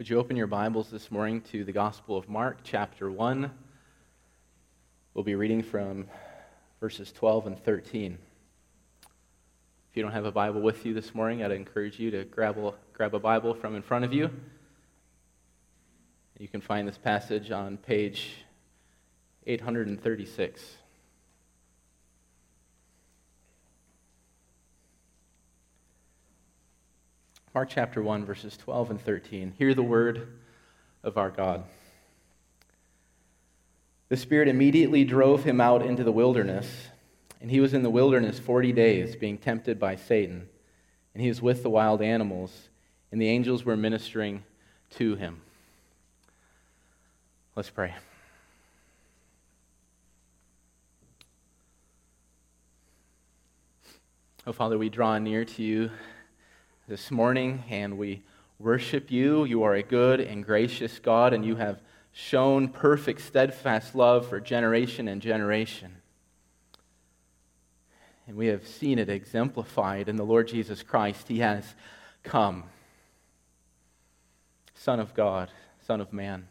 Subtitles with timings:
[0.00, 3.50] Would you open your Bibles this morning to the Gospel of Mark, chapter 1?
[5.12, 6.08] We'll be reading from
[6.80, 8.16] verses 12 and 13.
[9.02, 9.08] If
[9.92, 12.72] you don't have a Bible with you this morning, I'd encourage you to grab a,
[12.94, 14.30] grab a Bible from in front of you.
[16.38, 18.36] You can find this passage on page
[19.46, 20.76] 836.
[27.52, 29.54] Mark chapter 1, verses 12 and 13.
[29.58, 30.28] Hear the word
[31.02, 31.64] of our God.
[34.08, 36.88] The Spirit immediately drove him out into the wilderness,
[37.40, 40.48] and he was in the wilderness 40 days, being tempted by Satan.
[41.12, 42.68] And he was with the wild animals,
[43.10, 44.44] and the angels were ministering
[44.90, 45.40] to him.
[47.56, 47.94] Let's pray.
[54.46, 55.90] Oh, Father, we draw near to you
[56.90, 58.20] this morning and we
[58.58, 59.44] worship you.
[59.44, 64.40] You are a good and gracious God, and you have shown perfect, steadfast love for
[64.40, 65.94] generation and generation.
[68.26, 71.28] And we have seen it exemplified in the Lord Jesus Christ.
[71.28, 71.76] He has
[72.24, 72.64] come,
[74.74, 75.48] Son of God,
[75.86, 76.48] Son of Man.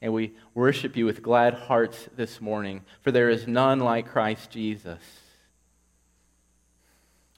[0.00, 4.50] And we worship you with glad hearts this morning, for there is none like Christ
[4.52, 5.00] Jesus.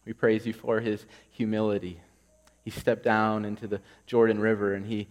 [0.04, 2.02] We praise you for his humility
[2.62, 5.08] he stepped down into the Jordan River and he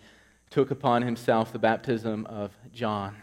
[0.49, 3.15] took upon himself the baptism of John.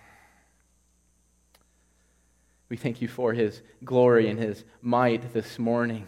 [2.69, 6.07] We thank you for his glory and his might this morning,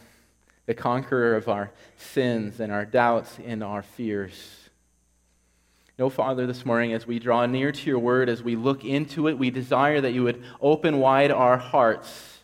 [0.67, 4.69] the conqueror of our sins and our doubts and our fears.
[5.99, 9.27] No, Father, this morning, as we draw near to your word, as we look into
[9.29, 12.38] it, we desire that you would open wide our hearts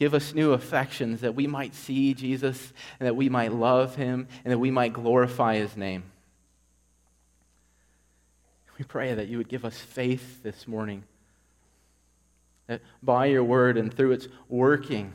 [0.00, 4.28] Give us new affections that we might see Jesus and that we might love him
[4.44, 6.04] and that we might glorify his name.
[8.78, 11.04] We pray that you would give us faith this morning.
[12.66, 15.12] That by your word and through its working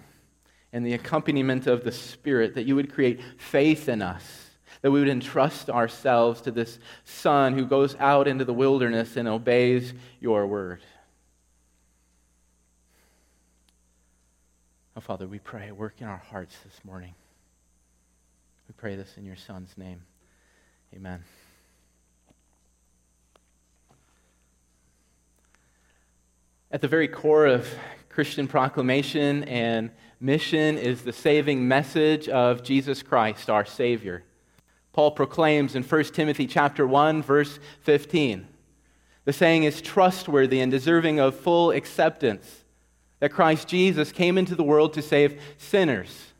[0.71, 4.51] and the accompaniment of the Spirit, that you would create faith in us,
[4.83, 9.27] that we would entrust ourselves to this Son who goes out into the wilderness and
[9.27, 10.83] obeys your word.
[14.97, 17.13] Oh, Father, we pray, work in our hearts this morning.
[18.69, 20.01] We pray this in your Son's name.
[20.93, 21.21] Amen.
[26.71, 27.67] At the very core of
[28.07, 29.91] Christian proclamation and
[30.21, 34.23] mission is the saving message of Jesus Christ, our Savior.
[34.93, 38.47] Paul proclaims in 1 Timothy chapter 1 verse 15.
[39.25, 42.63] The saying is trustworthy and deserving of full acceptance
[43.19, 46.33] that Christ Jesus came into the world to save sinners,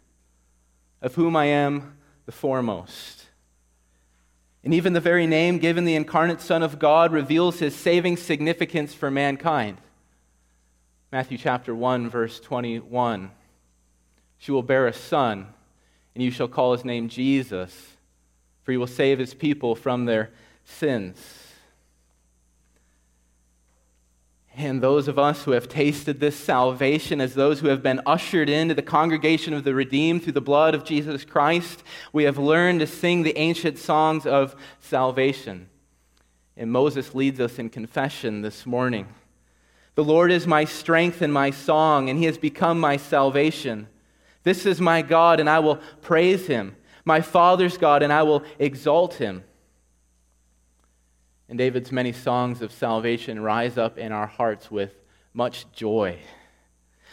[1.02, 3.26] of whom I am the foremost.
[4.64, 8.94] And even the very name given the incarnate Son of God reveals his saving significance
[8.94, 9.78] for mankind.
[11.12, 13.32] Matthew chapter 1, verse 21.
[14.40, 15.48] She will bear a son,
[16.14, 17.96] and you shall call his name Jesus,
[18.64, 20.32] for he will save his people from their
[20.66, 21.45] sins.
[24.58, 28.48] And those of us who have tasted this salvation as those who have been ushered
[28.48, 31.84] into the congregation of the redeemed through the blood of Jesus Christ,
[32.14, 35.68] we have learned to sing the ancient songs of salvation.
[36.56, 39.08] And Moses leads us in confession this morning.
[39.96, 43.90] The Lord is my strength and my song, and he has become my salvation.
[44.44, 48.44] This is my God, and I will praise him, my Father's God, and I will
[48.58, 49.44] exalt him.
[51.48, 54.94] And David's many songs of salvation rise up in our hearts with
[55.34, 56.18] much joy.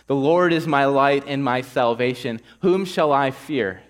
[0.06, 2.40] The Lord is my light and my salvation.
[2.60, 3.82] Whom shall I fear?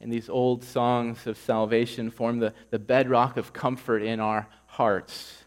[0.00, 5.44] And these old songs of salvation form the, the bedrock of comfort in our hearts.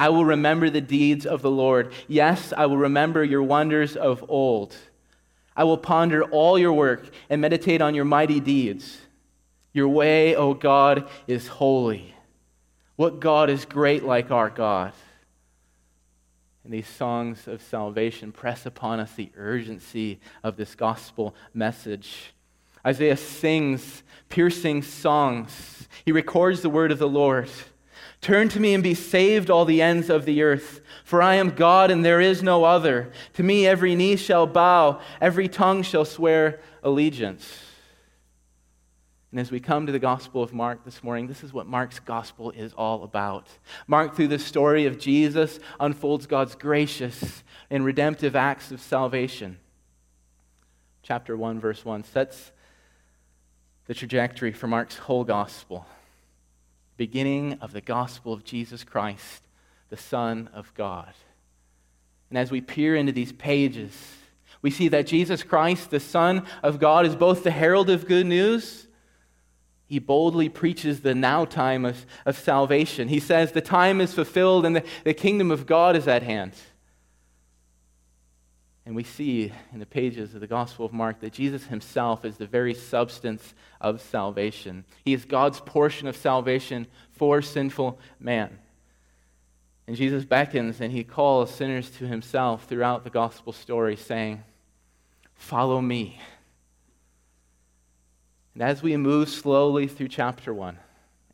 [0.00, 1.92] I will remember the deeds of the Lord.
[2.08, 4.74] Yes, I will remember your wonders of old.
[5.56, 8.98] I will ponder all your work and meditate on your mighty deeds.
[9.74, 12.14] Your way, O God, is holy.
[12.96, 14.92] What God is great like our God?
[16.62, 22.32] And these songs of salvation press upon us the urgency of this gospel message.
[22.86, 25.88] Isaiah sings piercing songs.
[26.04, 27.50] He records the word of the Lord.
[28.20, 30.80] Turn to me and be saved, all the ends of the earth.
[31.04, 33.12] For I am God and there is no other.
[33.34, 37.60] To me every knee shall bow, every tongue shall swear allegiance.
[39.34, 41.98] And as we come to the Gospel of Mark this morning, this is what Mark's
[41.98, 43.48] Gospel is all about.
[43.88, 49.58] Mark, through the story of Jesus, unfolds God's gracious and redemptive acts of salvation.
[51.02, 52.52] Chapter 1, verse 1 sets
[53.88, 55.84] the trajectory for Mark's whole gospel,
[56.96, 59.42] beginning of the gospel of Jesus Christ,
[59.88, 61.12] the Son of God.
[62.30, 63.90] And as we peer into these pages,
[64.62, 68.26] we see that Jesus Christ, the Son of God, is both the herald of good
[68.26, 68.86] news.
[69.86, 73.08] He boldly preaches the now time of, of salvation.
[73.08, 76.54] He says, The time is fulfilled and the, the kingdom of God is at hand.
[78.86, 82.36] And we see in the pages of the Gospel of Mark that Jesus himself is
[82.36, 84.84] the very substance of salvation.
[85.04, 88.58] He is God's portion of salvation for sinful man.
[89.86, 94.42] And Jesus beckons and he calls sinners to himself throughout the gospel story, saying,
[95.34, 96.20] Follow me.
[98.54, 100.78] And as we move slowly through chapter 1,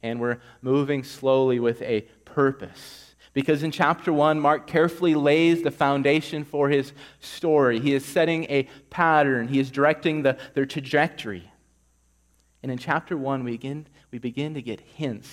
[0.03, 5.71] and we're moving slowly with a purpose, because in chapter 1, Mark carefully lays the
[5.71, 7.79] foundation for his story.
[7.79, 11.51] He is setting a pattern, he is directing the, their trajectory.
[12.63, 15.29] And in chapter 1, we begin, we begin to get hints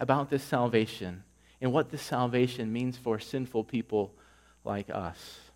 [0.00, 1.24] about this salvation
[1.60, 4.14] and what this salvation means for sinful people
[4.64, 5.47] like us.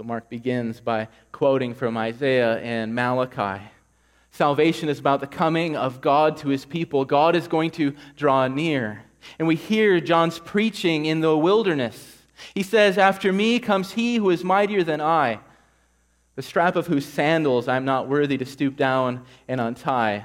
[0.00, 3.62] So Mark begins by quoting from Isaiah and Malachi.
[4.30, 7.04] Salvation is about the coming of God to his people.
[7.04, 9.04] God is going to draw near.
[9.38, 12.22] And we hear John's preaching in the wilderness.
[12.54, 15.40] He says, After me comes he who is mightier than I,
[16.34, 20.24] the strap of whose sandals I am not worthy to stoop down and untie.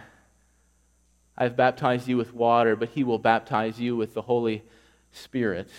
[1.37, 4.63] I have baptized you with water, but he will baptize you with the Holy
[5.11, 5.69] Spirit.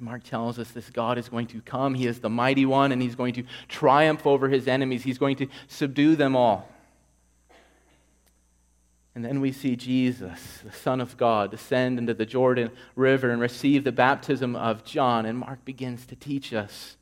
[0.00, 1.94] Mark tells us this God is going to come.
[1.94, 5.02] He is the mighty one, and he's going to triumph over his enemies.
[5.02, 6.68] He's going to subdue them all.
[9.14, 13.40] And then we see Jesus, the Son of God, descend into the Jordan River and
[13.40, 15.26] receive the baptism of John.
[15.26, 16.96] And Mark begins to teach us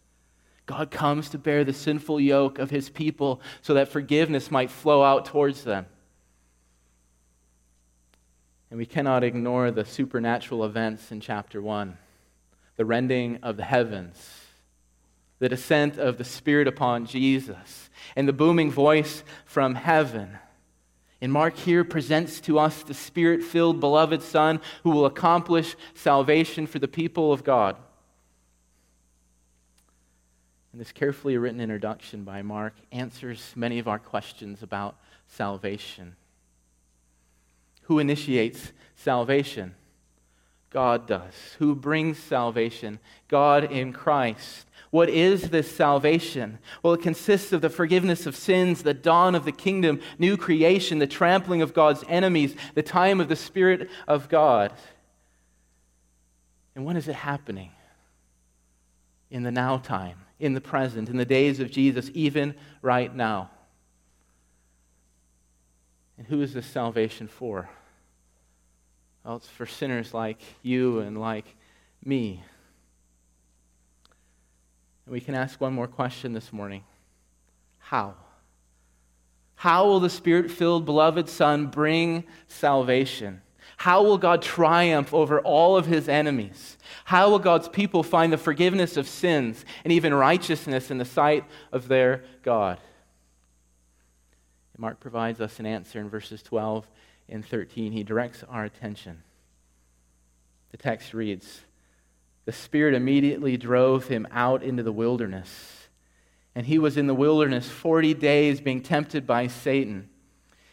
[0.65, 5.03] God comes to bear the sinful yoke of his people so that forgiveness might flow
[5.05, 5.87] out towards them.
[8.69, 11.97] And we cannot ignore the supernatural events in chapter 1
[12.77, 14.43] the rending of the heavens,
[15.39, 20.39] the descent of the Spirit upon Jesus, and the booming voice from heaven
[21.21, 26.67] and Mark here presents to us the spirit filled beloved Son who will accomplish salvation
[26.67, 27.77] for the people of God.
[30.73, 34.97] And this carefully written introduction by Mark answers many of our questions about
[35.27, 36.17] salvation.
[37.85, 39.75] Who initiates salvation?
[40.77, 41.33] God does.
[41.59, 42.99] Who brings salvation?
[43.29, 44.67] God in Christ.
[44.91, 46.59] What is this salvation?
[46.83, 50.99] Well, it consists of the forgiveness of sins, the dawn of the kingdom, new creation,
[50.99, 54.71] the trampling of God's enemies, the time of the Spirit of God.
[56.75, 57.71] And when is it happening?
[59.31, 63.49] In the now time, in the present, in the days of Jesus, even right now.
[66.19, 67.67] And who is this salvation for?
[69.27, 71.57] Well, it's for sinners like you and like
[72.05, 72.45] me.
[75.05, 76.85] And we can ask one more question this morning
[77.79, 78.15] How?
[79.57, 83.43] How will the Spirit filled beloved Son bring salvation?
[83.79, 86.79] How will God triumph over all of his enemies?
[87.05, 91.45] How will God's people find the forgiveness of sins and even righteousness in the sight
[91.73, 92.79] of their God?
[94.79, 96.87] Mark provides us an answer in verses 12
[97.29, 97.93] and 13.
[97.93, 99.23] He directs our attention.
[100.71, 101.63] The text reads
[102.47, 105.89] the Spirit immediately drove him out into the wilderness.
[106.55, 110.09] And he was in the wilderness 40 days being tempted by Satan.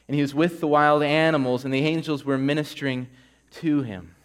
[0.07, 3.07] And he was with the wild animals, and the angels were ministering
[3.53, 4.15] to him.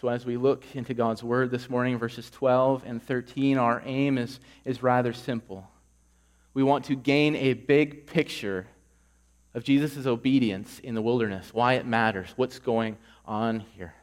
[0.00, 4.18] So, as we look into God's Word this morning, verses 12 and 13, our aim
[4.18, 5.68] is, is rather simple.
[6.54, 8.66] We want to gain a big picture
[9.54, 13.94] of Jesus' obedience in the wilderness, why it matters, what's going on here.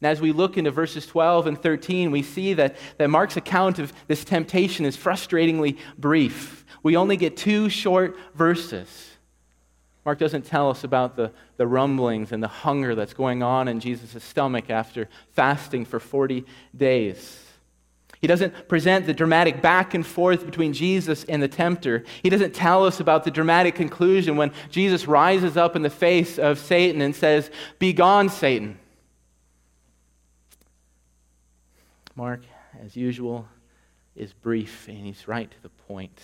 [0.00, 3.78] And as we look into verses 12 and 13, we see that, that Mark's account
[3.78, 6.64] of this temptation is frustratingly brief.
[6.82, 9.10] We only get two short verses.
[10.04, 13.80] Mark doesn't tell us about the, the rumblings and the hunger that's going on in
[13.80, 16.44] Jesus' stomach after fasting for 40
[16.76, 17.40] days.
[18.24, 22.04] He doesn't present the dramatic back and forth between Jesus and the tempter.
[22.22, 26.38] He doesn't tell us about the dramatic conclusion when Jesus rises up in the face
[26.38, 28.78] of Satan and says, Be gone, Satan.
[32.16, 32.40] Mark,
[32.82, 33.46] as usual,
[34.16, 36.18] is brief and he's right to the point.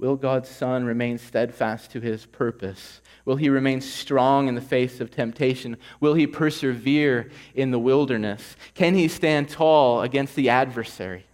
[0.00, 3.02] Will God's Son remain steadfast to his purpose?
[3.26, 5.76] Will he remain strong in the face of temptation?
[6.00, 8.56] Will he persevere in the wilderness?
[8.72, 11.26] Can he stand tall against the adversary?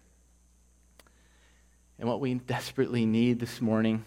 [2.01, 4.05] And what we desperately need this morning,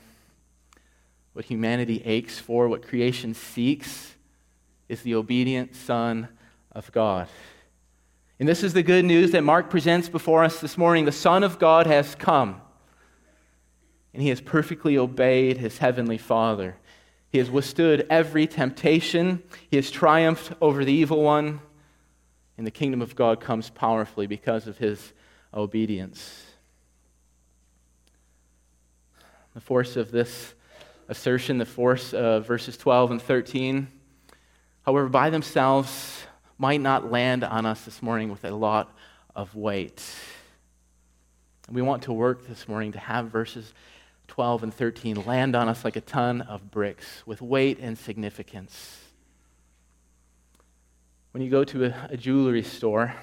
[1.32, 4.14] what humanity aches for, what creation seeks,
[4.90, 6.28] is the obedient Son
[6.74, 7.30] of God.
[8.42, 11.06] And this is the good news that Mark presents before us this morning.
[11.06, 12.62] The Son of God has come,
[14.14, 16.76] and he has perfectly obeyed his heavenly Father.
[17.32, 21.62] He has withstood every temptation, he has triumphed over the evil one,
[22.58, 25.14] and the kingdom of God comes powerfully because of his
[25.54, 26.46] obedience.
[29.54, 30.54] The force of this
[31.08, 33.88] assertion, the force of verses 12 and 13,
[34.86, 36.24] however, by themselves
[36.58, 38.94] might not land on us this morning with a lot
[39.36, 40.04] of weight.
[41.72, 43.74] We want to work this morning to have verses
[44.30, 49.00] 12 and 13 land on us like a ton of bricks with weight and significance.
[51.32, 53.14] When you go to a, a jewelry store,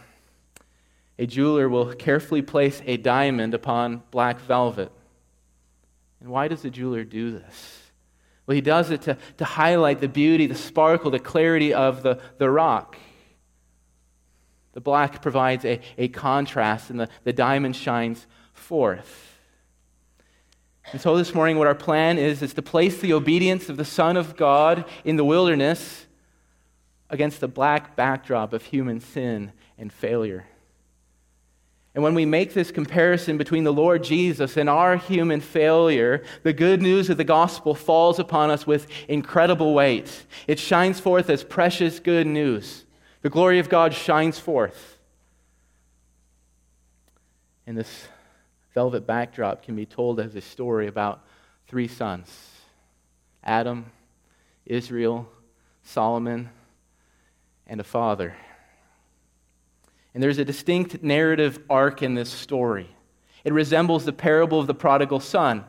[1.18, 4.92] a jeweler will carefully place a diamond upon black velvet.
[6.20, 7.82] And why does the jeweler do this?
[8.46, 12.20] Well, he does it to, to highlight the beauty, the sparkle, the clarity of the,
[12.38, 12.96] the rock.
[14.72, 19.35] The black provides a, a contrast, and the, the diamond shines forth.
[20.92, 23.84] And so this morning, what our plan is, is to place the obedience of the
[23.84, 26.06] Son of God in the wilderness
[27.10, 30.46] against the black backdrop of human sin and failure.
[31.94, 36.52] And when we make this comparison between the Lord Jesus and our human failure, the
[36.52, 40.26] good news of the gospel falls upon us with incredible weight.
[40.46, 42.84] It shines forth as precious good news.
[43.22, 44.98] The glory of God shines forth.
[47.66, 48.08] And this
[48.76, 51.24] velvet backdrop can be told as a story about
[51.66, 52.50] three sons
[53.42, 53.86] Adam,
[54.66, 55.26] Israel,
[55.82, 56.50] Solomon,
[57.66, 58.36] and a father.
[60.12, 62.94] And there's a distinct narrative arc in this story.
[63.44, 65.64] It resembles the parable of the prodigal son.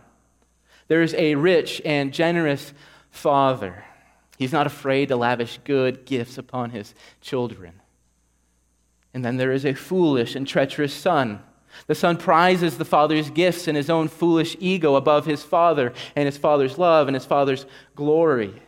[0.89, 2.73] There's a rich and generous
[3.09, 3.85] father.
[4.37, 7.79] He's not afraid to lavish good gifts upon his children.
[9.13, 11.41] And then there is a foolish and treacherous son
[11.87, 16.25] the son prizes the father's gifts and his own foolish ego above his father and
[16.25, 18.61] his father's love and his father's glory.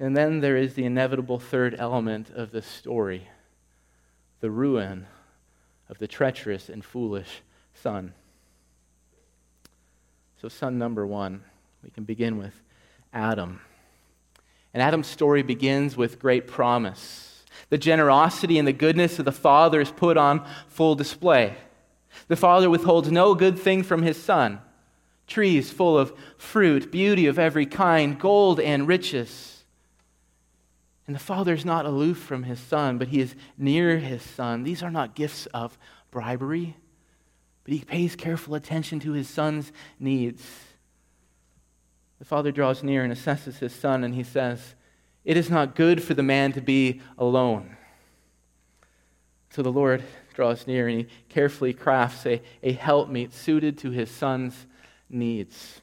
[0.00, 3.28] And then there is the inevitable third element of the story
[4.40, 5.04] the ruin
[5.88, 7.42] of the treacherous and foolish
[7.74, 8.14] son.
[10.40, 11.42] So, son number one,
[11.82, 12.54] we can begin with
[13.12, 13.60] Adam.
[14.72, 17.27] And Adam's story begins with great promise.
[17.70, 21.56] The generosity and the goodness of the Father is put on full display.
[22.28, 24.60] The Father withholds no good thing from his Son
[25.28, 29.62] trees full of fruit, beauty of every kind, gold and riches.
[31.06, 34.64] And the Father is not aloof from his Son, but he is near his Son.
[34.64, 35.78] These are not gifts of
[36.10, 36.76] bribery,
[37.64, 40.44] but he pays careful attention to his Son's needs.
[42.18, 44.74] The Father draws near and assesses his Son, and he says,
[45.28, 47.76] it is not good for the man to be alone.
[49.50, 54.10] So the Lord draws near and he carefully crafts a, a helpmeet suited to his
[54.10, 54.64] son's
[55.10, 55.82] needs.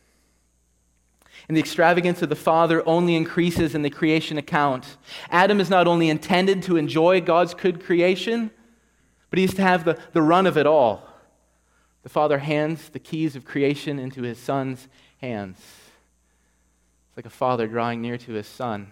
[1.48, 4.98] And the extravagance of the Father only increases in the creation account.
[5.30, 8.50] Adam is not only intended to enjoy God's good creation,
[9.30, 11.08] but he's to have the, the run of it all.
[12.02, 14.88] The Father hands the keys of creation into his Son's
[15.22, 15.60] hands.
[15.60, 18.92] It's like a father drawing near to his son.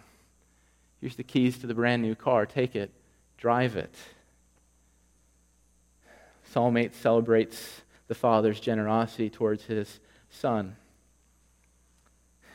[1.03, 2.45] Here's the keys to the brand new car.
[2.45, 2.89] Take it,
[3.37, 3.93] drive it.
[6.45, 10.77] Psalm 8 celebrates the Father's generosity towards his Son.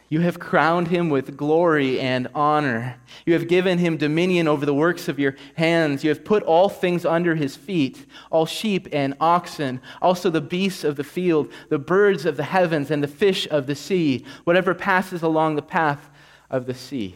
[0.09, 2.97] You have crowned him with glory and honor.
[3.27, 6.03] You have given him dominion over the works of your hands.
[6.03, 10.85] You have put all things under his feet all sheep and oxen, also the beasts
[10.85, 14.75] of the field, the birds of the heavens, and the fish of the sea, whatever
[14.75, 16.09] passes along the path
[16.49, 17.15] of the sea.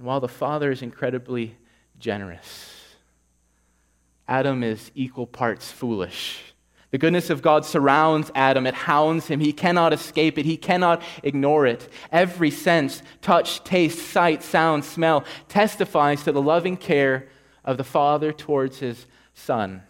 [0.00, 1.58] And while the Father is incredibly
[1.98, 2.74] generous,
[4.26, 6.40] Adam is equal parts foolish.
[6.90, 8.66] The goodness of God surrounds Adam.
[8.66, 9.40] It hounds him.
[9.40, 10.46] He cannot escape it.
[10.46, 11.86] He cannot ignore it.
[12.10, 17.28] Every sense touch, taste, sight, sound, smell testifies to the loving care
[17.62, 19.04] of the Father towards his
[19.34, 19.82] Son.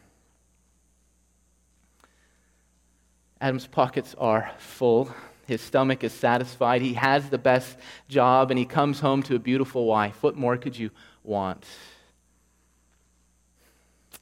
[3.41, 5.15] Adam's pockets are full.
[5.51, 6.81] His stomach is satisfied.
[6.81, 7.77] He has the best
[8.09, 10.23] job, and he comes home to a beautiful wife.
[10.23, 10.93] What more could you
[11.25, 11.67] want?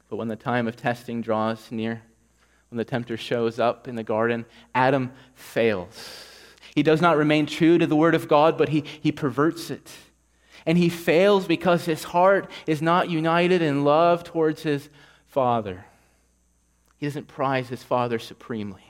[0.09, 2.01] But when the time of testing draws near,
[2.71, 6.25] when the tempter shows up in the garden, Adam fails.
[6.75, 9.91] He does not remain true to the word of God, but he, he perverts it.
[10.65, 14.89] And he fails because his heart is not united in love towards his
[15.27, 15.85] father.
[16.97, 18.88] He doesn't prize his Father supremely.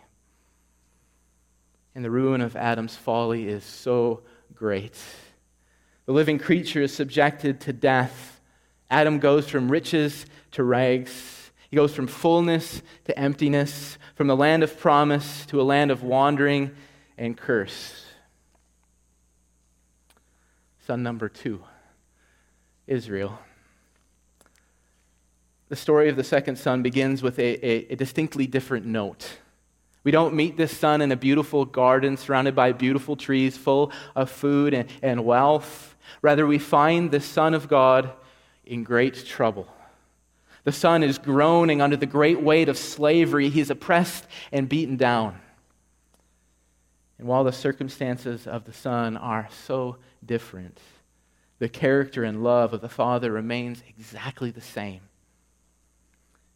[1.94, 4.22] And the ruin of Adam's folly is so
[4.54, 4.96] great.
[6.06, 8.40] The living creature is subjected to death.
[8.90, 11.50] Adam goes from riches to rags.
[11.70, 16.02] He goes from fullness to emptiness, from the land of promise to a land of
[16.02, 16.74] wandering
[17.18, 18.06] and curse.
[20.86, 21.62] Son number two,
[22.86, 23.38] Israel.
[25.68, 29.38] The story of the second son begins with a, a, a distinctly different note.
[30.04, 34.30] We don't meet this son in a beautiful garden surrounded by beautiful trees full of
[34.30, 35.96] food and, and wealth.
[36.22, 38.10] Rather, we find the Son of God
[38.64, 39.68] in great trouble.
[40.64, 43.48] The son is groaning under the great weight of slavery.
[43.48, 45.40] He's oppressed and beaten down.
[47.18, 50.78] And while the circumstances of the son are so different,
[51.58, 55.00] the character and love of the father remains exactly the same.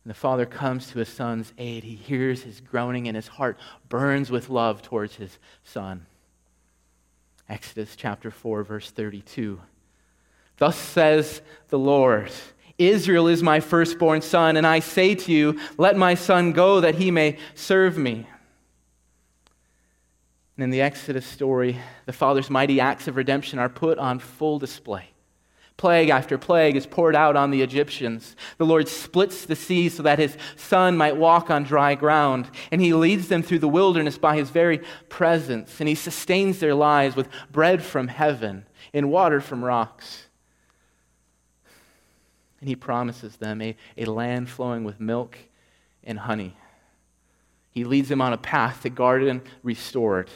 [0.05, 1.85] And the father comes to his son's aid.
[1.85, 6.07] He hears his groaning, and his heart burns with love towards his son.
[7.49, 9.61] Exodus chapter 4, verse 32.
[10.59, 12.31] Thus says the Lord
[12.79, 16.97] Israel is my firstborn son, and I say to you, Let my son go that
[16.97, 18.27] he may serve me.
[20.57, 24.59] And in the Exodus story, the Father's mighty acts of redemption are put on full
[24.59, 25.12] display.
[25.77, 28.37] Plague after plague is poured out on the Egyptians.
[28.59, 32.51] The Lord splits the sea so that his son might walk on dry ground.
[32.71, 35.81] And he leads them through the wilderness by his very presence.
[35.81, 40.27] And he sustains their lives with bread from heaven and water from rocks.
[42.61, 45.37] And he promises them a, a land flowing with milk
[46.05, 46.57] and honey.
[47.73, 50.29] He leads them on a path to garden restored.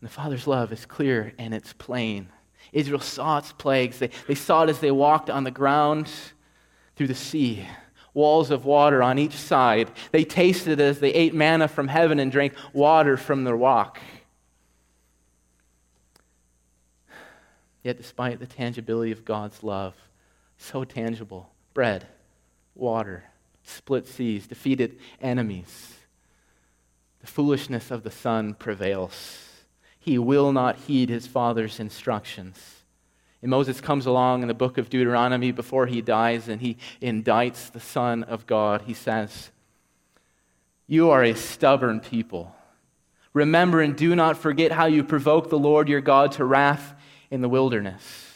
[0.00, 2.28] And the Father's love is clear and it's plain.
[2.74, 3.98] Israel saw its plagues.
[3.98, 6.10] They, they saw it as they walked on the ground
[6.96, 7.66] through the sea,
[8.12, 9.90] walls of water on each side.
[10.10, 14.00] They tasted it as they ate manna from heaven and drank water from their rock.
[17.82, 19.94] Yet, despite the tangibility of God's love,
[20.58, 22.06] so tangible bread,
[22.74, 23.24] water,
[23.62, 25.96] split seas, defeated enemies.
[27.20, 29.53] The foolishness of the son prevails.
[30.04, 32.82] He will not heed his father's instructions.
[33.40, 37.72] And Moses comes along in the book of Deuteronomy before he dies and he indicts
[37.72, 38.82] the Son of God.
[38.82, 39.50] He says,
[40.86, 42.54] You are a stubborn people.
[43.32, 46.92] Remember and do not forget how you provoked the Lord your God to wrath
[47.30, 48.34] in the wilderness.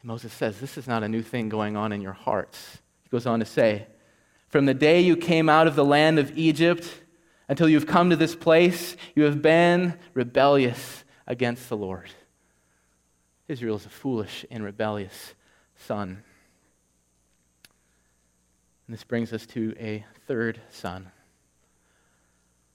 [0.00, 3.10] And Moses says, This is not a new thing going on in your hearts He
[3.10, 3.88] goes on to say,
[4.48, 6.88] From the day you came out of the land of Egypt
[7.48, 12.10] until you've come to this place, you have been rebellious against the Lord.
[13.48, 15.34] Israel is a foolish and rebellious
[15.76, 16.22] son.
[18.86, 21.10] And this brings us to a third son.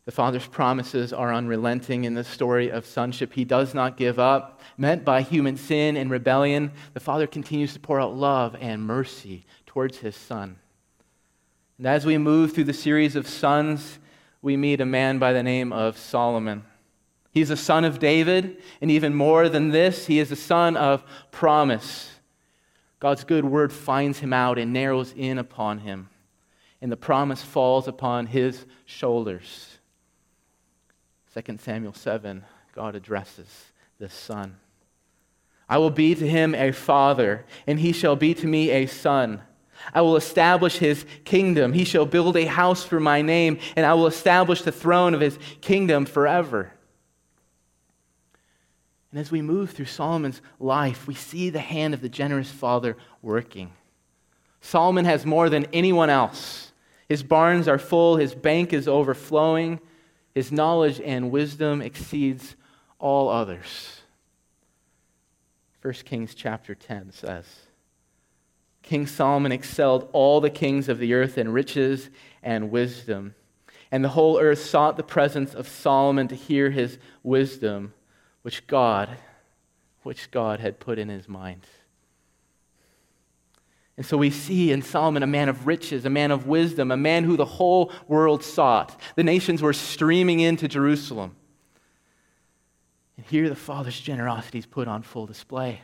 [0.05, 3.33] The Father's promises are unrelenting in the story of sonship.
[3.33, 4.59] He does not give up.
[4.75, 9.45] Meant by human sin and rebellion, the Father continues to pour out love and mercy
[9.67, 10.57] towards his son.
[11.77, 13.98] And as we move through the series of sons,
[14.41, 16.63] we meet a man by the name of Solomon.
[17.31, 21.03] He's a son of David, and even more than this, he is a son of
[21.31, 22.09] promise.
[22.99, 26.09] God's good word finds him out and narrows in upon him,
[26.81, 29.77] and the promise falls upon his shoulders.
[31.33, 34.57] 2 Samuel 7, God addresses this son.
[35.67, 39.41] I will be to him a father, and he shall be to me a son.
[39.93, 41.73] I will establish his kingdom.
[41.73, 45.21] He shall build a house for my name, and I will establish the throne of
[45.21, 46.71] his kingdom forever.
[49.11, 52.95] And as we move through Solomon's life, we see the hand of the generous father
[53.21, 53.71] working.
[54.61, 56.71] Solomon has more than anyone else.
[57.07, 59.79] His barns are full, his bank is overflowing,
[60.35, 62.55] his knowledge and wisdom exceeds
[62.99, 64.01] all others.
[65.81, 67.45] 1 Kings chapter 10 says,
[68.89, 72.09] King Solomon excelled all the kings of the earth in riches
[72.41, 73.35] and wisdom.
[73.91, 77.93] And the whole earth sought the presence of Solomon to hear his wisdom,
[78.41, 79.15] which God,
[80.01, 81.67] which God had put in his mind.
[83.95, 86.97] And so we see in Solomon a man of riches, a man of wisdom, a
[86.97, 88.99] man who the whole world sought.
[89.13, 91.35] The nations were streaming into Jerusalem.
[93.17, 95.81] And here the Father's generosity is put on full display.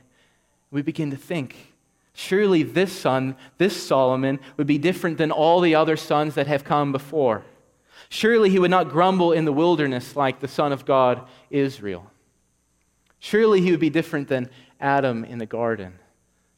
[0.71, 1.74] We begin to think
[2.17, 6.63] Surely this son, this Solomon, would be different than all the other sons that have
[6.63, 7.43] come before.
[8.07, 12.09] Surely he would not grumble in the wilderness like the Son of God, Israel.
[13.19, 14.49] Surely he would be different than
[14.79, 15.99] Adam in the garden.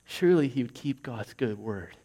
[0.05, 1.97] Surely he would keep God's good word.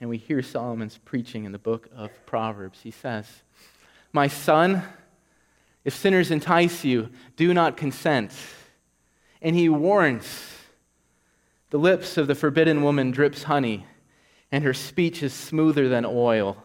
[0.00, 2.80] And we hear Solomon's preaching in the book of Proverbs.
[2.82, 3.26] He says,
[4.10, 4.82] My son,
[5.84, 8.32] if sinners entice you, do not consent.
[9.42, 10.48] And he warns,
[11.72, 13.86] The lips of the forbidden woman drips honey,
[14.52, 16.62] and her speech is smoother than oil.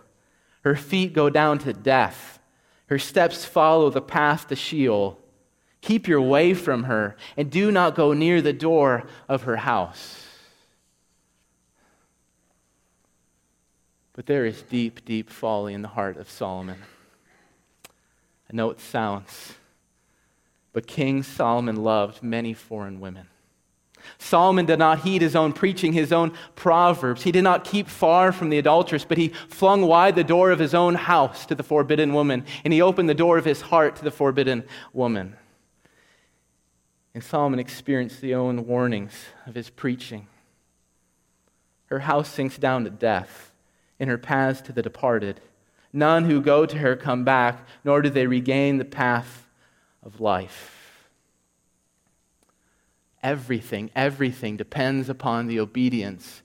[0.65, 2.39] Her feet go down to death,
[2.87, 5.17] her steps follow the path to Sheol.
[5.79, 10.25] Keep your way from her, and do not go near the door of her house.
[14.11, 16.81] But there is deep, deep folly in the heart of Solomon.
[18.51, 19.53] I know it sounds,
[20.73, 23.27] but King Solomon loved many foreign women.
[24.17, 27.23] Solomon did not heed his own preaching, his own proverbs.
[27.23, 30.59] He did not keep far from the adulteress, but he flung wide the door of
[30.59, 33.95] his own house to the forbidden woman, and he opened the door of his heart
[33.97, 35.35] to the forbidden woman.
[37.13, 39.13] And Solomon experienced the own warnings
[39.45, 40.27] of his preaching.
[41.87, 43.53] Her house sinks down to death,
[43.99, 45.41] and her paths to the departed.
[45.91, 49.47] None who go to her come back, nor do they regain the path
[50.03, 50.76] of life.
[53.23, 56.41] Everything, everything depends upon the obedience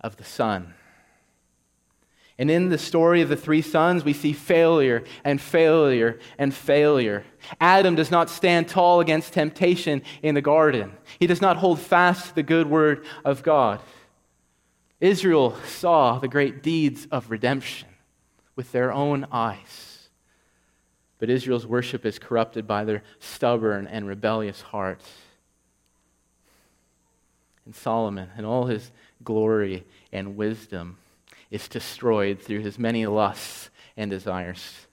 [0.00, 0.74] of the Son.
[2.38, 7.24] And in the story of the three sons, we see failure and failure and failure.
[7.60, 12.28] Adam does not stand tall against temptation in the garden, he does not hold fast
[12.28, 13.80] to the good word of God.
[15.00, 17.88] Israel saw the great deeds of redemption
[18.56, 20.08] with their own eyes.
[21.18, 25.08] But Israel's worship is corrupted by their stubborn and rebellious hearts.
[27.68, 28.90] And Solomon, in all his
[29.22, 30.96] glory and wisdom,
[31.50, 34.86] is destroyed through his many lusts and desires.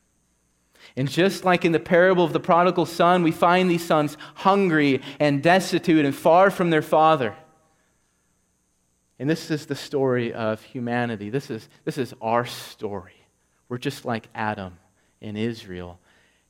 [0.97, 5.01] And just like in the parable of the prodigal son, we find these sons hungry
[5.21, 7.33] and destitute and far from their father.
[9.19, 11.29] And this is the story of humanity.
[11.29, 13.15] This is, this is our story.
[13.69, 14.77] We're just like Adam
[15.21, 15.97] and Israel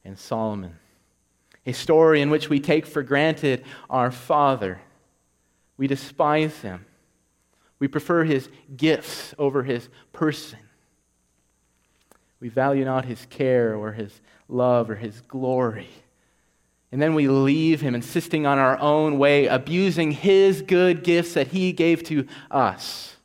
[0.03, 0.79] and Solomon.
[1.67, 4.81] A story in which we take for granted our Father.
[5.77, 6.85] We despise him.
[7.79, 10.59] We prefer his gifts over his person.
[12.39, 15.89] We value not his care or his love or his glory.
[16.91, 21.47] And then we leave him, insisting on our own way, abusing his good gifts that
[21.47, 23.15] he gave to us.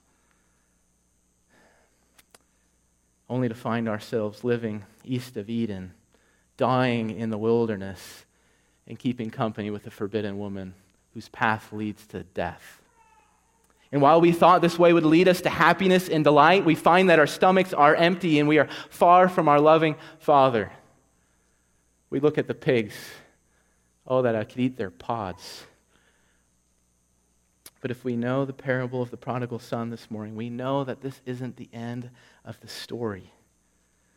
[3.30, 5.92] only to find ourselves living east of Eden,
[6.56, 8.26] dying in the wilderness,
[8.88, 10.74] and keeping company with the forbidden woman
[11.14, 12.80] whose path leads to death.
[13.92, 17.10] And while we thought this way would lead us to happiness and delight, we find
[17.10, 20.70] that our stomachs are empty and we are far from our loving Father.
[22.08, 22.94] We look at the pigs.
[24.06, 25.64] Oh, that I could eat their pods.
[27.80, 31.00] But if we know the parable of the prodigal son this morning, we know that
[31.00, 32.10] this isn't the end
[32.44, 33.32] of the story.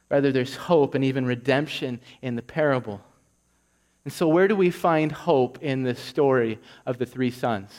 [0.10, 3.02] Rather, there's hope and even redemption in the parable.
[4.06, 7.72] And so, where do we find hope in this story of the three sons?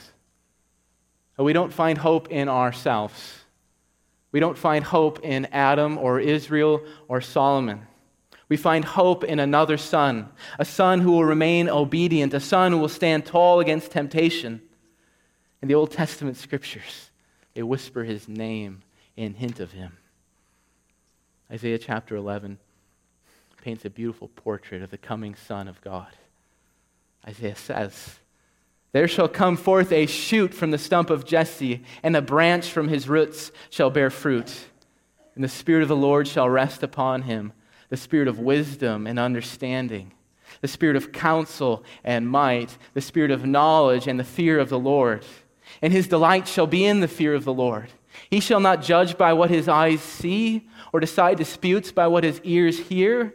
[1.36, 3.40] We don't find hope in ourselves.
[4.32, 7.86] We don't find hope in Adam or Israel or Solomon.
[8.48, 12.78] We find hope in another son, a son who will remain obedient, a son who
[12.78, 14.60] will stand tall against temptation.
[15.62, 17.10] In the Old Testament scriptures,
[17.54, 18.82] they whisper his name
[19.16, 19.96] and hint of him.
[21.50, 22.58] Isaiah chapter 11
[23.64, 26.12] paints a beautiful portrait of the coming Son of God.
[27.26, 28.18] Isaiah says,
[28.92, 32.88] There shall come forth a shoot from the stump of Jesse, and a branch from
[32.88, 34.66] his roots shall bear fruit.
[35.34, 37.54] And the Spirit of the Lord shall rest upon him
[37.88, 40.12] the Spirit of wisdom and understanding,
[40.60, 44.78] the Spirit of counsel and might, the Spirit of knowledge and the fear of the
[44.78, 45.24] Lord
[45.82, 47.90] and his delight shall be in the fear of the Lord.
[48.30, 52.40] He shall not judge by what his eyes see, or decide disputes by what his
[52.44, 53.34] ears hear,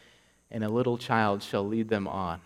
[0.51, 2.41] and a little child shall lead them on.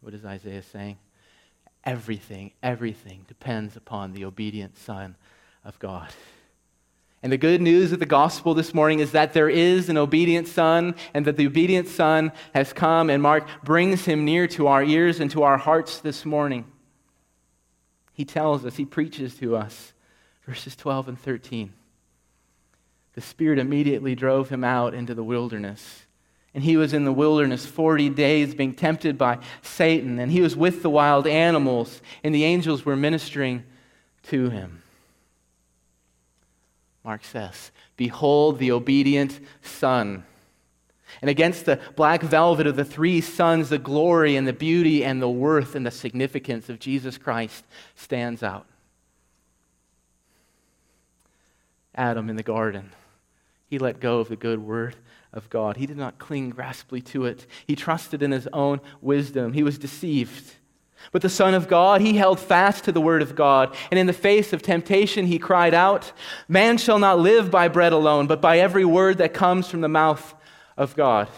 [0.00, 0.98] What is Isaiah saying?
[1.84, 5.16] Everything, everything depends upon the obedient Son
[5.64, 6.08] of God.
[7.22, 10.48] And the good news of the gospel this morning is that there is an obedient
[10.48, 14.82] Son, and that the obedient Son has come, and Mark brings him near to our
[14.82, 16.64] ears and to our hearts this morning.
[18.14, 19.92] He tells us, he preaches to us.
[20.46, 21.72] Verses 12 and 13.
[23.14, 26.04] The Spirit immediately drove him out into the wilderness.
[26.54, 30.18] And he was in the wilderness 40 days being tempted by Satan.
[30.18, 33.64] And he was with the wild animals, and the angels were ministering
[34.24, 34.82] to him.
[37.04, 40.24] Mark says, Behold the obedient Son.
[41.20, 45.20] And against the black velvet of the three sons, the glory and the beauty and
[45.20, 48.66] the worth and the significance of Jesus Christ stands out.
[52.00, 52.92] Adam in the garden,
[53.66, 54.96] he let go of the good word
[55.34, 55.76] of God.
[55.76, 57.46] He did not cling graspingly to it.
[57.66, 59.52] He trusted in his own wisdom.
[59.52, 60.54] He was deceived.
[61.12, 63.76] But the Son of God, he held fast to the word of God.
[63.90, 66.12] And in the face of temptation, he cried out,
[66.48, 69.88] Man shall not live by bread alone, but by every word that comes from the
[69.88, 70.34] mouth
[70.78, 71.28] of God.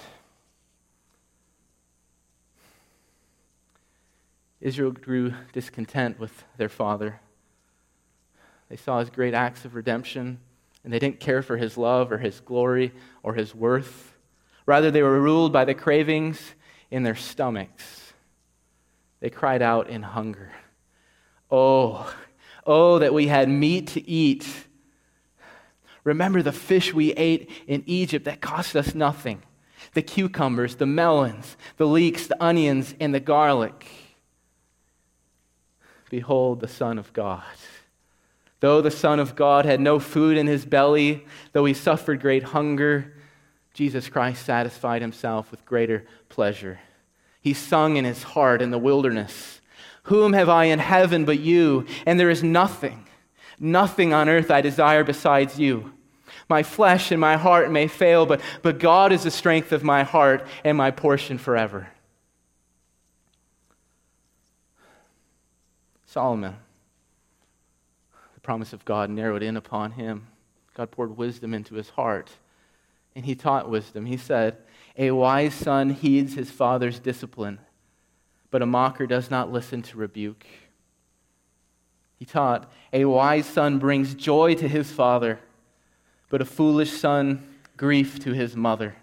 [4.61, 7.21] Israel grew discontent with their father.
[8.69, 10.39] They saw his great acts of redemption,
[10.85, 12.93] and they didn't care for his love or his glory
[13.23, 14.17] or his worth.
[14.67, 16.41] Rather, they were ruled by the cravings
[16.91, 18.13] in their stomachs.
[19.21, 20.53] They cried out in hunger.
[21.51, 22.13] Oh,
[22.67, 24.49] oh, that we had meat to eat.
[26.05, 29.43] Remember the fish we ate in Egypt that cost us nothing
[29.95, 33.87] the cucumbers, the melons, the leeks, the onions, and the garlic.
[36.09, 37.43] Behold the Son of God.
[38.63, 42.45] Though the Son of God had no food in his belly, though he suffered great
[42.45, 43.13] hunger,
[43.75, 46.79] Jesus Christ satisfied himself with greater pleasure.
[47.41, 49.61] He sung in his heart in the wilderness
[50.05, 51.87] Whom have I in heaven but you?
[52.07, 53.05] And there is nothing,
[53.59, 55.93] nothing on earth I desire besides you.
[56.49, 60.05] My flesh and my heart may fail, but, but God is the strength of my
[60.05, 61.89] heart and my portion forever.
[66.07, 66.57] Solomon,
[68.43, 70.29] promise of God narrowed in upon him.
[70.75, 72.31] God poured wisdom into his heart,
[73.15, 74.07] and he taught wisdom.
[74.07, 74.59] He said,
[74.97, 77.61] A wise son heeds his father's discipline,
[78.51, 80.47] but a mocker does not listen to rebuke.
[82.19, 85.41] He taught, A wise son brings joy to his father
[86.33, 88.97] but a foolish son grief to his mother.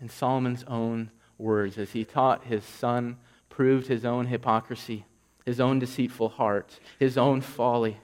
[0.00, 3.16] In Solomon's own words, as he taught his son,
[3.48, 5.04] proved his own hypocrisy,
[5.46, 7.96] his own deceitful heart, his own folly.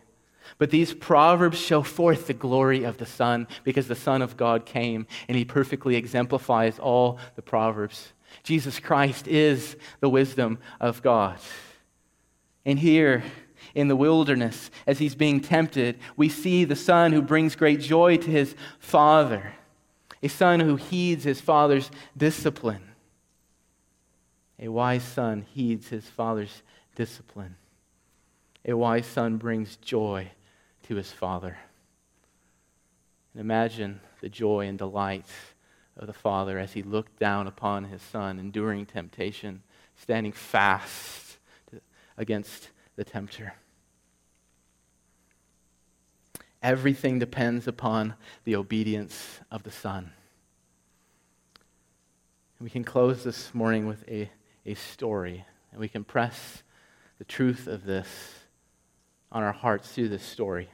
[0.58, 4.64] But these proverbs show forth the glory of the Son because the Son of God
[4.64, 8.12] came and he perfectly exemplifies all the proverbs.
[8.42, 11.38] Jesus Christ is the wisdom of God.
[12.64, 13.22] And here,
[13.74, 18.16] in the wilderness as he's being tempted, we see the son who brings great joy
[18.18, 19.54] to his father,
[20.22, 22.82] a son who heeds his father's discipline.
[24.58, 26.62] A wise son heeds his father's
[26.94, 27.56] discipline.
[28.64, 30.30] A wise son brings joy
[30.84, 31.58] to his father.
[33.32, 35.26] And imagine the joy and delight
[35.96, 39.62] of the father as he looked down upon his son, enduring temptation,
[39.96, 41.38] standing fast
[42.16, 43.54] against the tempter.
[46.62, 50.12] Everything depends upon the obedience of the Son.
[52.60, 54.30] We can close this morning with a,
[54.64, 56.62] a story, and we can press
[57.22, 58.34] the truth of this
[59.30, 60.68] on our hearts through this story.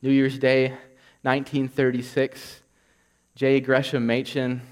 [0.00, 0.68] New Year's Day,
[1.22, 2.60] 1936,
[3.34, 3.58] J.
[3.58, 4.62] Gresham Machen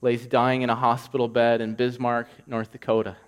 [0.00, 3.18] lays dying in a hospital bed in Bismarck, North Dakota.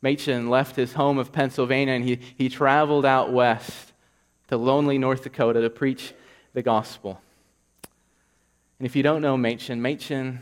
[0.00, 3.92] Machen left his home of Pennsylvania and he, he traveled out west
[4.48, 6.14] to lonely North Dakota to preach
[6.54, 7.20] the gospel.
[8.78, 10.40] And if you don't know Machen, Machen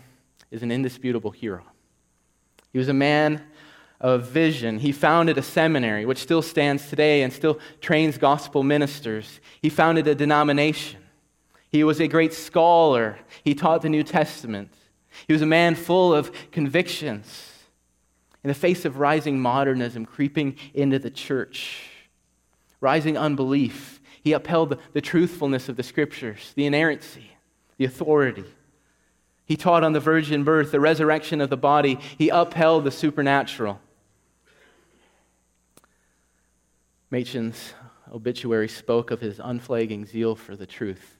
[0.52, 1.64] is an indisputable hero.
[2.72, 3.42] He was a man
[4.02, 4.80] of vision.
[4.80, 9.40] He founded a seminary, which still stands today and still trains gospel ministers.
[9.62, 11.00] He founded a denomination.
[11.70, 13.18] He was a great scholar.
[13.42, 14.74] He taught the New Testament.
[15.26, 17.48] He was a man full of convictions
[18.44, 21.88] in the face of rising modernism creeping into the church,
[22.80, 27.32] rising unbelief, he upheld the, the truthfulness of the scriptures, the inerrancy,
[27.76, 28.44] the authority.
[29.44, 31.98] He taught on the virgin birth, the resurrection of the body.
[32.16, 33.80] He upheld the supernatural.
[37.12, 37.74] Machen's
[38.10, 41.18] obituary spoke of his unflagging zeal for the truth.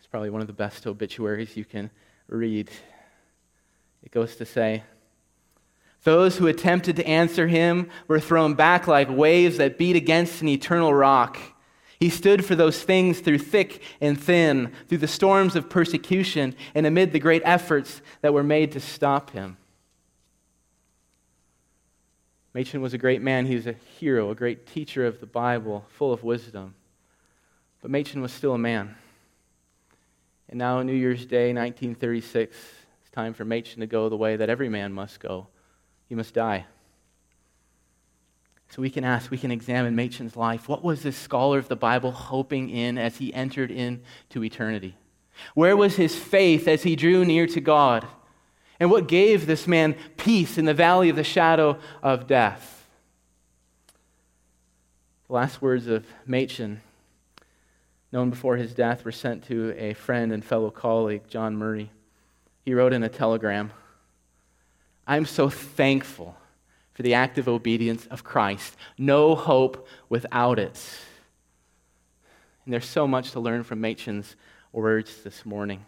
[0.00, 1.92] It's probably one of the best obituaries you can
[2.26, 2.68] read.
[4.02, 4.82] It goes to say,
[6.02, 10.48] those who attempted to answer him were thrown back like waves that beat against an
[10.48, 11.38] eternal rock.
[12.00, 16.84] He stood for those things through thick and thin, through the storms of persecution, and
[16.84, 19.56] amid the great efforts that were made to stop him.
[22.56, 23.44] Machen was a great man.
[23.44, 26.74] He was a hero, a great teacher of the Bible, full of wisdom.
[27.82, 28.94] But Machen was still a man.
[30.48, 32.56] And now, New Year's Day, 1936,
[33.02, 35.48] it's time for Machen to go the way that every man must go.
[36.08, 36.64] He must die.
[38.70, 40.66] So we can ask, we can examine Machen's life.
[40.66, 44.96] What was this scholar of the Bible hoping in as he entered into eternity?
[45.52, 48.06] Where was his faith as he drew near to God?
[48.78, 52.86] And what gave this man peace in the valley of the shadow of death?
[55.26, 56.82] The last words of Machen,
[58.12, 61.90] known before his death, were sent to a friend and fellow colleague, John Murray.
[62.64, 63.72] He wrote in a telegram
[65.06, 66.36] I'm so thankful
[66.92, 68.76] for the active obedience of Christ.
[68.98, 70.98] No hope without it.
[72.64, 74.34] And there's so much to learn from Machen's
[74.72, 75.86] words this morning.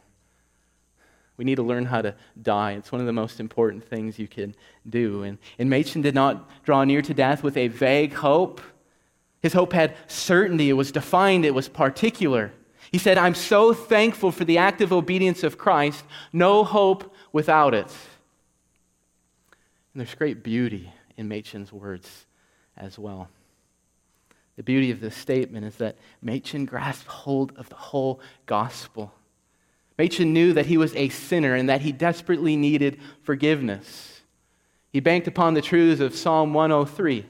[1.39, 2.73] We need to learn how to die.
[2.73, 4.55] It's one of the most important things you can
[4.89, 5.23] do.
[5.23, 8.61] And, and Machen did not draw near to death with a vague hope.
[9.41, 12.53] His hope had certainty, it was defined, it was particular.
[12.91, 17.87] He said, I'm so thankful for the active obedience of Christ, no hope without it.
[19.95, 22.27] And there's great beauty in Machen's words
[22.77, 23.29] as well.
[24.57, 29.13] The beauty of this statement is that Machen grasped hold of the whole gospel.
[29.99, 34.21] Machen knew that he was a sinner and that he desperately needed forgiveness.
[34.93, 37.27] He banked upon the truths of Psalm 103.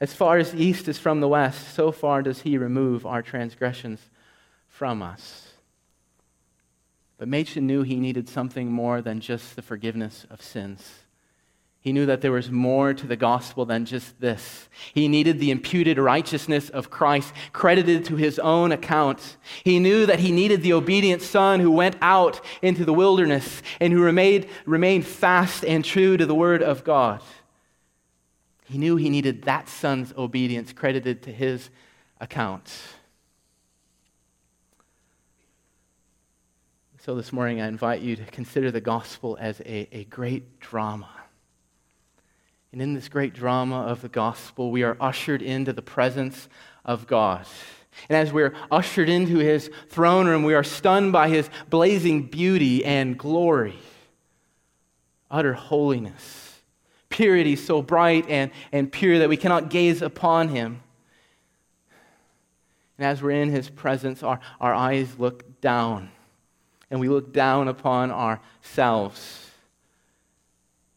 [0.00, 4.00] As far as east is from the west, so far does he remove our transgressions
[4.68, 5.52] from us.
[7.16, 11.05] But Machen knew he needed something more than just the forgiveness of sins.
[11.86, 14.68] He knew that there was more to the gospel than just this.
[14.92, 19.36] He needed the imputed righteousness of Christ credited to his own account.
[19.62, 23.92] He knew that he needed the obedient son who went out into the wilderness and
[23.92, 27.22] who remained, remained fast and true to the word of God.
[28.64, 31.70] He knew he needed that son's obedience credited to his
[32.20, 32.76] account.
[36.98, 41.15] So this morning, I invite you to consider the gospel as a, a great drama
[42.72, 46.48] and in this great drama of the gospel, we are ushered into the presence
[46.84, 47.46] of God.
[48.08, 52.84] And as we're ushered into his throne room, we are stunned by his blazing beauty
[52.84, 53.78] and glory,
[55.30, 56.60] utter holiness,
[57.08, 60.82] purity so bright and, and pure that we cannot gaze upon him.
[62.98, 66.10] And as we're in his presence, our, our eyes look down,
[66.90, 69.50] and we look down upon ourselves.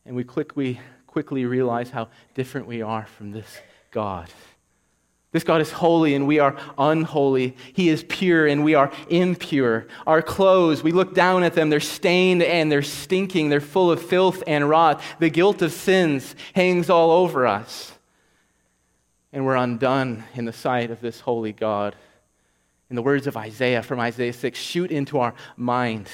[0.06, 0.80] And we quickly
[1.20, 3.60] quickly realize how different we are from this
[3.92, 4.30] God.
[5.34, 7.58] This God is holy and we are unholy.
[7.74, 9.88] He is pure and we are impure.
[10.08, 13.50] Our clothes, we look down at them, they're stained and they're stinking.
[13.50, 15.02] They're full of filth and rot.
[15.20, 17.92] The guilt of sins hangs all over us.
[19.34, 21.98] And we're undone in the sight of this holy God.
[22.90, 26.10] In the words of Isaiah from Isaiah 6, shoot into our minds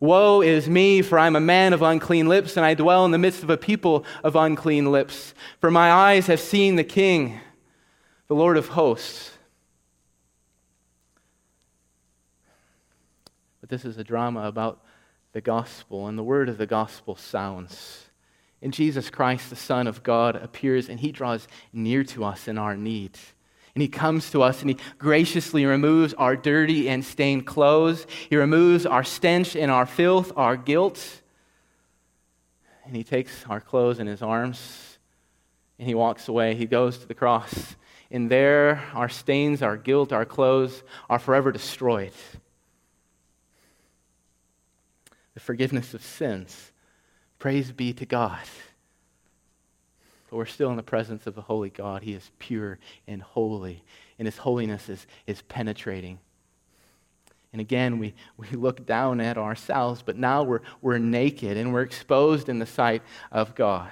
[0.00, 3.10] Woe is me, for I am a man of unclean lips, and I dwell in
[3.10, 5.34] the midst of a people of unclean lips.
[5.60, 7.38] For my eyes have seen the King,
[8.26, 9.30] the Lord of hosts.
[13.60, 14.82] But this is a drama about
[15.32, 18.06] the gospel, and the word of the gospel sounds.
[18.62, 22.56] And Jesus Christ, the Son of God, appears, and he draws near to us in
[22.56, 23.18] our need.
[23.74, 28.06] And he comes to us and he graciously removes our dirty and stained clothes.
[28.28, 31.22] He removes our stench and our filth, our guilt.
[32.84, 34.98] And he takes our clothes in his arms
[35.78, 36.54] and he walks away.
[36.56, 37.76] He goes to the cross.
[38.10, 42.12] And there, our stains, our guilt, our clothes are forever destroyed.
[45.34, 46.72] The forgiveness of sins.
[47.38, 48.40] Praise be to God.
[50.30, 52.04] But we're still in the presence of a holy God.
[52.04, 53.82] He is pure and holy,
[54.16, 56.20] and his holiness is, is penetrating.
[57.52, 61.82] And again, we, we look down at ourselves, but now we're, we're naked and we're
[61.82, 63.02] exposed in the sight
[63.32, 63.90] of God.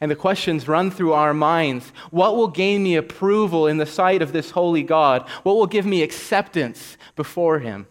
[0.00, 4.22] And the questions run through our minds What will gain me approval in the sight
[4.22, 5.28] of this holy God?
[5.42, 7.88] What will give me acceptance before him?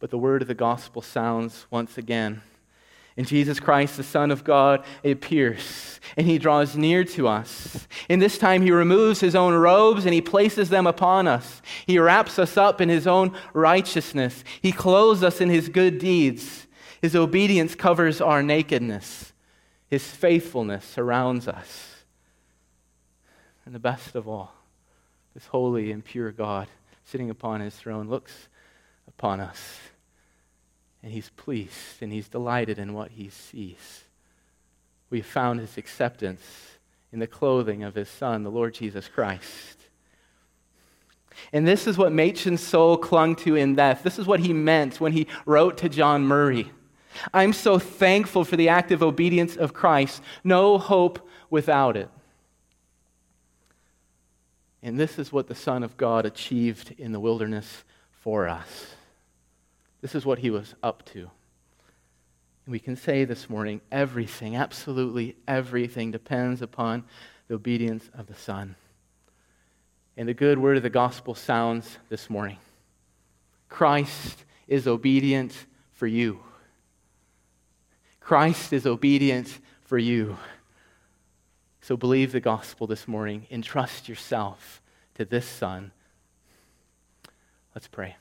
[0.00, 2.42] But the word of the gospel sounds once again
[3.20, 7.86] and Jesus Christ, the Son of God, appears and he draws near to us.
[8.08, 11.60] And this time he removes his own robes and he places them upon us.
[11.86, 14.42] He wraps us up in his own righteousness.
[14.62, 16.66] He clothes us in his good deeds.
[17.02, 19.34] His obedience covers our nakedness.
[19.86, 21.96] His faithfulness surrounds us.
[23.66, 24.54] And the best of all,
[25.34, 26.68] this holy and pure God
[27.04, 28.48] sitting upon his throne looks
[29.06, 29.78] upon us
[31.02, 34.04] and he's pleased and he's delighted in what he sees.
[35.08, 36.42] we found his acceptance
[37.12, 39.76] in the clothing of his Son, the Lord Jesus Christ.
[41.52, 44.02] And this is what Machen's soul clung to in death.
[44.02, 46.70] This is what he meant when he wrote to John Murray.
[47.34, 50.22] I'm so thankful for the active obedience of Christ.
[50.44, 52.08] No hope without it.
[54.82, 57.84] And this is what the Son of God achieved in the wilderness
[58.22, 58.94] for us.
[60.00, 61.30] This is what he was up to.
[62.66, 67.04] We can say this morning everything, absolutely everything, depends upon
[67.48, 68.76] the obedience of the Son.
[70.16, 72.58] And the good word of the gospel sounds this morning
[73.68, 76.40] Christ is obedient for you.
[78.20, 80.36] Christ is obedient for you.
[81.80, 83.46] So believe the gospel this morning.
[83.50, 84.80] Entrust yourself
[85.14, 85.90] to this Son.
[87.74, 88.16] Let's pray.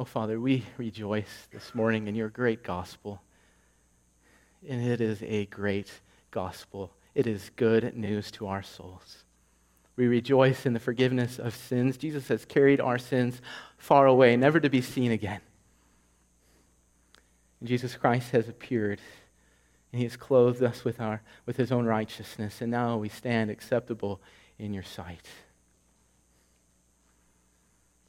[0.00, 3.20] Oh, Father, we rejoice this morning in your great gospel.
[4.66, 5.92] And it is a great
[6.30, 6.94] gospel.
[7.14, 9.24] It is good news to our souls.
[9.96, 11.98] We rejoice in the forgiveness of sins.
[11.98, 13.42] Jesus has carried our sins
[13.76, 15.42] far away, never to be seen again.
[17.60, 19.02] And Jesus Christ has appeared,
[19.92, 23.50] and he has clothed us with, our, with his own righteousness, and now we stand
[23.50, 24.18] acceptable
[24.58, 25.28] in your sight.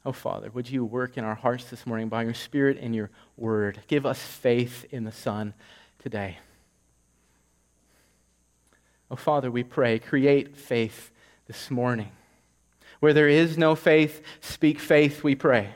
[0.04, 3.10] Oh, Father, would you work in our hearts this morning by your Spirit and your
[3.36, 3.80] word?
[3.86, 5.54] Give us faith in the Son
[6.00, 6.38] today.
[9.10, 11.10] Oh, Father, we pray, create faith
[11.46, 12.10] this morning.
[12.98, 15.68] Where there is no faith, speak faith, we pray.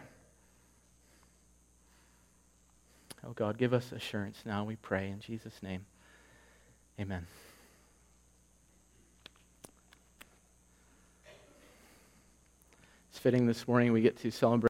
[3.24, 5.08] Oh, God, give us assurance now, we pray.
[5.08, 5.84] In Jesus' name,
[6.98, 7.26] amen.
[13.26, 14.64] Fitting this morning we get to celebrate.